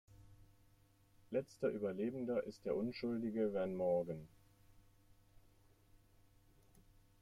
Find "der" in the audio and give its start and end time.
2.65-2.75